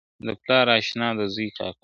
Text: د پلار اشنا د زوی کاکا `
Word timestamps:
د 0.25 0.27
پلار 0.43 0.67
اشنا 0.77 1.07
د 1.19 1.21
زوی 1.33 1.49
کاکا 1.57 1.75
` 1.75 1.77